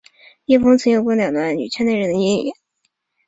[0.45, 2.55] 叶枫曾有过两段与圈内人的婚姻。